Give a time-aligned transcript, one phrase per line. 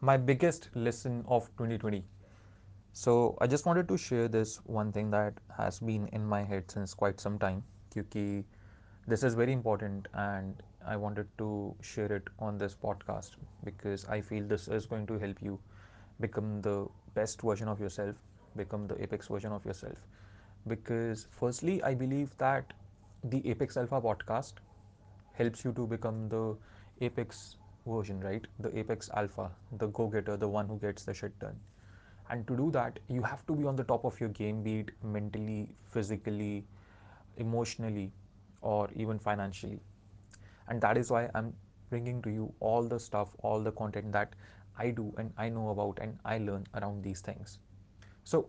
[0.00, 2.04] my biggest lesson of 2020.
[2.92, 6.70] So I just wanted to share this one thing that has been in my head
[6.70, 7.62] since quite some time.
[7.94, 8.44] Because
[9.06, 13.32] this is very important and I wanted to share it on this podcast
[13.64, 15.58] because I feel this is going to help you
[16.20, 18.16] become the best version of yourself,
[18.56, 19.96] become the apex version of yourself.
[20.66, 22.72] Because firstly, I believe that
[23.24, 24.54] the Apex Alpha podcast
[25.32, 26.56] helps you to become the
[27.00, 28.46] apex version, right?
[28.58, 31.58] The apex alpha, the go getter, the one who gets the shit done.
[32.30, 34.80] And to do that, you have to be on the top of your game, be
[34.80, 36.64] it mentally, physically,
[37.38, 38.12] emotionally,
[38.62, 39.80] or even financially.
[40.68, 41.52] And that is why I'm
[41.88, 44.34] bringing to you all the stuff, all the content that
[44.78, 47.58] I do and I know about and I learn around these things.
[48.24, 48.48] So,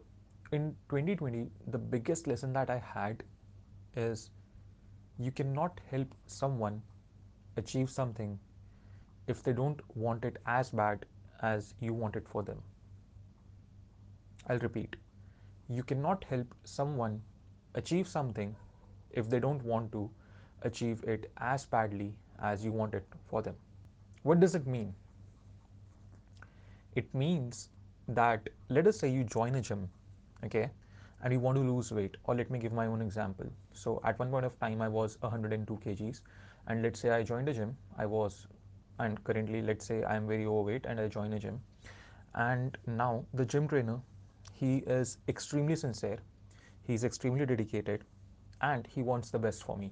[0.52, 3.24] in 2020, the biggest lesson that I had
[3.96, 4.30] is
[5.18, 6.82] you cannot help someone
[7.58, 8.40] achieve something
[9.32, 11.06] if they don't want it as bad
[11.42, 12.62] as you want it for them.
[14.48, 14.96] I'll repeat
[15.70, 17.22] you cannot help someone
[17.76, 18.56] achieve something
[19.12, 20.10] if they don't want to
[20.64, 23.56] achieve it as badly as you want it for them.
[24.24, 24.94] What does it mean?
[26.96, 27.70] It means
[28.08, 29.90] that let us say you join a gym,
[30.46, 30.70] okay,
[31.24, 33.48] and you want to lose weight, or let me give my own example.
[33.74, 36.22] So, at one point of time, I was 102 kgs,
[36.68, 38.48] and let's say I joined a gym, I was,
[39.00, 41.62] and currently, let's say I am very overweight and I join a gym,
[42.34, 44.00] and now the gym trainer
[44.54, 46.20] he is extremely sincere
[46.82, 48.04] he's extremely dedicated
[48.62, 49.92] and he wants the best for me.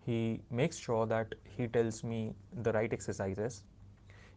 [0.00, 3.64] He makes sure that he tells me the right exercises.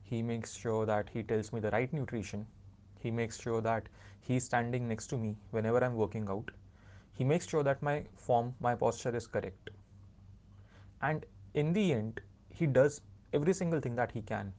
[0.04, 2.48] He makes sure that he tells me the right nutrition.
[3.00, 3.90] He makes sure that
[4.22, 6.52] he's standing next to me whenever i'm working out.
[7.14, 9.70] He makes sure that my form my posture is correct.
[11.02, 12.22] And in the end
[12.60, 13.02] he does
[13.34, 14.54] every single thing that he can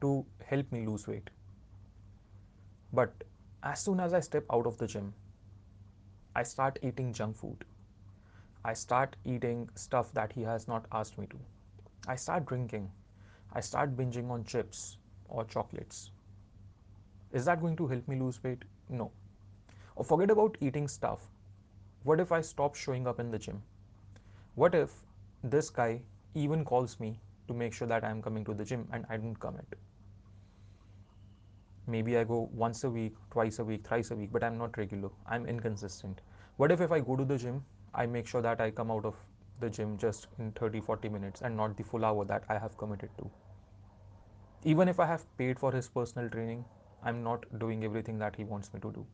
[0.00, 1.30] to help me lose weight
[2.92, 3.24] but
[3.62, 5.14] as soon as I step out of the gym,
[6.36, 7.64] I start eating junk food.
[8.64, 11.38] I start eating stuff that he has not asked me to.
[12.06, 12.90] I start drinking.
[13.52, 14.98] I start binging on chips
[15.28, 16.10] or chocolates.
[17.32, 18.64] Is that going to help me lose weight?
[18.88, 19.10] No.
[19.96, 21.28] Or forget about eating stuff.
[22.04, 23.62] What if I stop showing up in the gym?
[24.54, 25.02] What if
[25.42, 26.02] this guy
[26.34, 27.18] even calls me
[27.48, 29.76] to make sure that I am coming to the gym and I don't commit.
[31.86, 34.76] maybe I go once a week, twice a week, thrice a week, but I'm not
[34.76, 35.10] regular.
[35.26, 36.20] I'm inconsistent.
[36.56, 37.64] What if if I go to the gym,
[37.94, 39.16] I make sure that I come out of
[39.60, 42.76] the gym just in 30 40 minutes and not the full hour that I have
[42.76, 43.30] committed to.
[44.64, 46.64] Even if I have paid for his personal training,
[47.02, 49.06] I'm not doing everything that he wants me to do.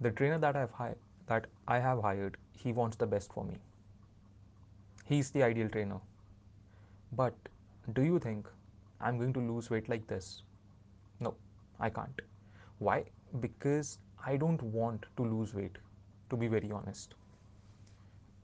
[0.00, 3.58] The trainer that I've hired that I have hired, he wants the best for me.
[5.06, 6.00] He's the ideal trainer.
[7.12, 7.34] But
[7.92, 8.48] do you think
[9.00, 10.42] I'm going to lose weight like this?
[11.20, 11.34] No,
[11.80, 12.20] I can't.
[12.78, 13.04] Why?
[13.40, 15.76] Because I don't want to lose weight,
[16.30, 17.14] to be very honest.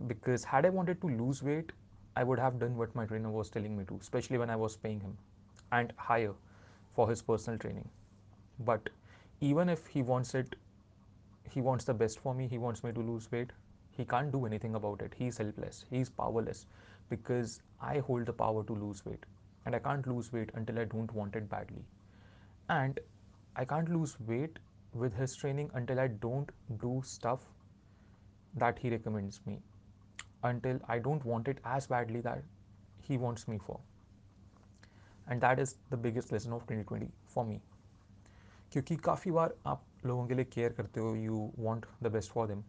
[0.07, 1.73] Because had I wanted to lose weight,
[2.17, 4.77] I would have done what my trainer was telling me to, especially when I was
[4.77, 5.17] paying him
[5.73, 6.35] and higher
[6.95, 7.89] for his personal training.
[8.61, 8.89] But
[9.41, 10.57] even if he wants it,
[11.51, 13.53] he wants the best for me, he wants me to lose weight,
[13.91, 15.15] he can't do anything about it.
[15.15, 16.67] He's helpless, he's powerless
[17.14, 19.26] because I hold the power to lose weight.
[19.66, 21.84] And I can't lose weight until I don't want it badly
[22.70, 23.00] and
[23.56, 24.60] I can't lose weight
[24.94, 27.42] with his training until I don't do stuff
[28.56, 29.60] that he recommends me
[30.44, 32.44] until I don't want it as badly that
[33.02, 33.80] he wants me for
[35.28, 37.60] and that is the biggest lesson of 2020 for me
[38.72, 42.48] क्योंकि काफ़ी बार आप लोगों के लिए care करते हो you want the best for
[42.48, 42.64] them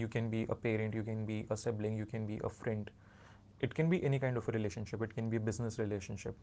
[0.00, 2.90] you can be a parent you can be a sibling you can be a friend
[3.60, 6.36] it can be any kind of a relationship it can be a business relationship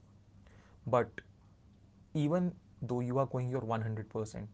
[0.86, 1.22] but
[2.14, 4.48] even though you are going your 100%,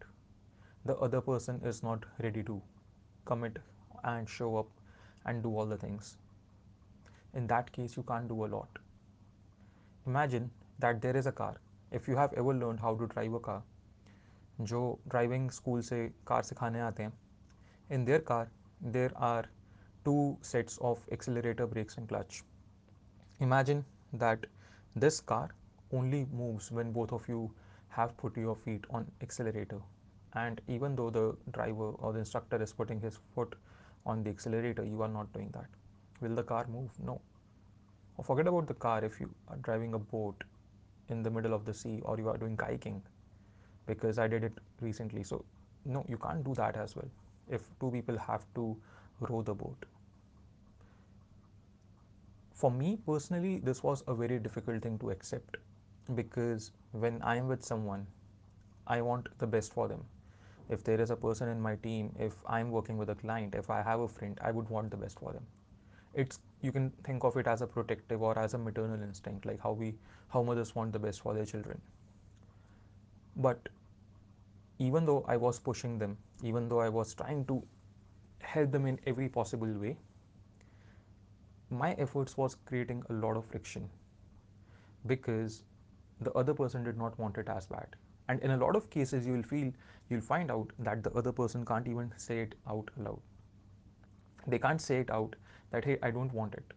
[0.85, 2.61] the other person is not ready to
[3.25, 3.57] commit
[4.03, 4.67] and show up
[5.25, 6.17] and do all the things.
[7.33, 8.67] In that case, you can't do a lot.
[10.05, 10.49] Imagine
[10.79, 11.55] that there is a car.
[11.91, 13.61] If you have ever learned how to drive a car,
[14.61, 14.79] जो
[15.09, 15.97] driving school से
[16.27, 17.13] car सिखाने आते हैं
[17.91, 18.51] in their car
[18.95, 19.47] there are
[20.05, 20.13] two
[20.45, 22.41] sets of accelerator breaks and clutch
[23.40, 24.46] imagine that
[24.96, 25.50] this car
[25.92, 27.50] only moves when both of you
[27.88, 29.80] have put your feet on accelerator.
[30.34, 33.54] And even though the driver or the instructor is putting his foot
[34.06, 35.66] on the accelerator you are not doing that.
[36.20, 36.90] Will the car move?
[36.98, 37.20] No.
[38.16, 40.44] Or forget about the car if you are driving a boat
[41.08, 43.00] in the middle of the sea or you are doing kayaking
[43.86, 45.22] because i did it recently.
[45.22, 45.44] So
[45.84, 47.10] no you can't do that as well
[47.48, 48.76] if two people have to
[49.20, 49.86] row the boat
[52.60, 55.56] for me personally this was a very difficult thing to accept
[56.14, 58.06] because when I'm with someone,
[58.86, 60.04] I want the best for them.
[60.68, 63.70] If there is a person in my team, if I'm working with a client, if
[63.70, 65.46] I have a friend, I would want the best for them.
[66.14, 69.60] It's you can think of it as a protective or as a maternal instinct, like
[69.62, 69.94] how we
[70.28, 71.80] how mothers want the best for their children.
[73.36, 73.68] But
[74.78, 77.62] even though I was pushing them, even though I was trying to
[78.40, 79.96] help them in every possible way,
[81.70, 83.88] my efforts was creating a lot of friction
[85.06, 85.62] because
[86.20, 87.96] the other person did not want it as bad.
[88.28, 89.72] And in a lot of cases you will feel
[90.08, 93.20] you'll find out that the other person can't even say it out loud.
[94.46, 95.36] They can't say it out
[95.70, 96.72] that hey i don't want it.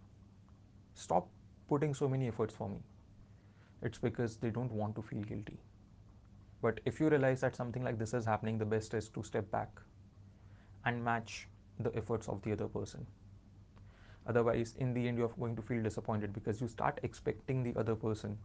[0.93, 1.29] Stop
[1.67, 2.79] putting so many efforts for me.
[3.81, 5.59] It's because they don't want to feel guilty.
[6.61, 9.49] But if you realize that something like this is happening the best is to step
[9.51, 9.81] back
[10.85, 11.47] and match
[11.79, 13.05] the efforts of the other person
[14.31, 17.95] otherwise in the end you're going to feel disappointed because you start expecting the other
[17.95, 18.37] person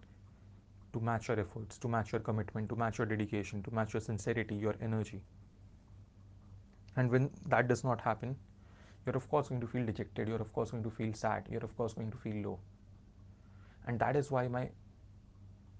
[0.92, 4.00] to match your efforts, to match your commitment, to match your dedication, to match your
[4.00, 5.20] sincerity, your energy.
[6.96, 8.36] And when that does not happen,
[9.04, 11.64] you're of course going to feel dejected, you're of course going to feel sad, you're
[11.64, 12.58] of course going to feel low.
[13.86, 14.68] And that is why my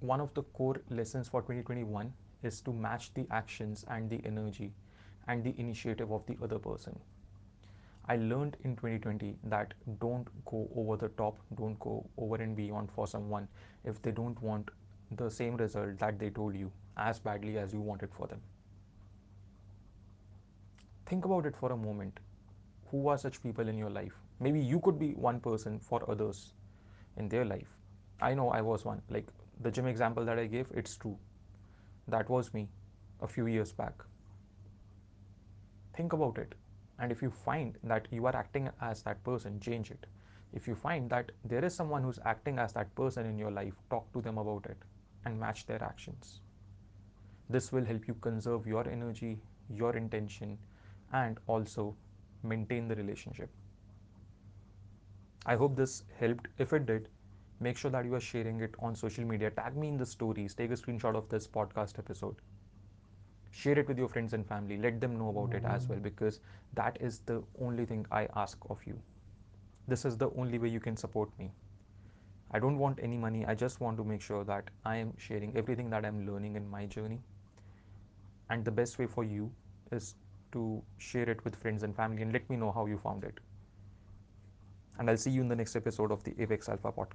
[0.00, 2.12] one of the core lessons for 2021
[2.42, 4.72] is to match the actions and the energy
[5.26, 6.98] and the initiative of the other person.
[8.08, 12.90] I learned in 2020 that don't go over the top, don't go over and beyond
[12.90, 13.48] for someone
[13.84, 14.70] if they don't want
[15.12, 18.40] the same result that they told you as badly as you wanted for them.
[21.06, 22.20] Think about it for a moment.
[22.90, 24.12] Who are such people in your life?
[24.40, 26.52] Maybe you could be one person for others
[27.16, 27.76] in their life.
[28.20, 29.02] I know I was one.
[29.08, 29.28] Like
[29.60, 31.18] the gym example that I gave, it's true.
[32.08, 32.68] That was me
[33.20, 33.94] a few years back.
[35.96, 36.54] Think about it.
[36.98, 40.06] And if you find that you are acting as that person, change it.
[40.52, 43.74] If you find that there is someone who's acting as that person in your life,
[43.90, 44.76] talk to them about it
[45.24, 46.40] and match their actions.
[47.48, 50.58] This will help you conserve your energy, your intention,
[51.12, 51.96] and also
[52.42, 53.50] maintain the relationship.
[55.46, 56.48] I hope this helped.
[56.58, 57.08] If it did,
[57.60, 59.50] make sure that you are sharing it on social media.
[59.50, 60.54] Tag me in the stories.
[60.54, 62.36] Take a screenshot of this podcast episode.
[63.60, 64.76] Share it with your friends and family.
[64.76, 66.40] Let them know about it as well because
[66.74, 69.00] that is the only thing I ask of you.
[69.88, 71.52] This is the only way you can support me.
[72.50, 73.44] I don't want any money.
[73.46, 76.68] I just want to make sure that I am sharing everything that I'm learning in
[76.68, 77.22] my journey.
[78.50, 79.52] And the best way for you
[79.90, 80.14] is
[80.52, 83.40] to share it with friends and family and let me know how you found it.
[84.98, 87.14] And I'll see you in the next episode of the Apex Alpha podcast.